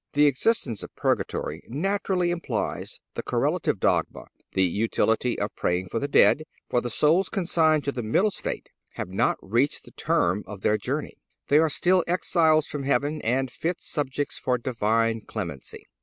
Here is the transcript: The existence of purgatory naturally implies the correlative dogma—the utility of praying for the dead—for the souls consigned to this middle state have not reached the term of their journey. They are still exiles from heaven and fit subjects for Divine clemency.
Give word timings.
The 0.13 0.25
existence 0.25 0.81
of 0.81 0.95
purgatory 0.95 1.63
naturally 1.67 2.31
implies 2.31 3.01
the 3.13 3.21
correlative 3.21 3.79
dogma—the 3.79 4.63
utility 4.63 5.37
of 5.37 5.55
praying 5.55 5.89
for 5.89 5.99
the 5.99 6.07
dead—for 6.07 6.81
the 6.81 6.89
souls 6.89 7.29
consigned 7.29 7.83
to 7.83 7.91
this 7.91 8.03
middle 8.03 8.31
state 8.31 8.71
have 8.93 9.09
not 9.09 9.37
reached 9.43 9.85
the 9.85 9.91
term 9.91 10.43
of 10.47 10.61
their 10.61 10.79
journey. 10.79 11.17
They 11.49 11.59
are 11.59 11.69
still 11.69 12.03
exiles 12.07 12.65
from 12.65 12.81
heaven 12.81 13.21
and 13.21 13.51
fit 13.51 13.79
subjects 13.79 14.39
for 14.39 14.57
Divine 14.57 15.21
clemency. 15.21 15.85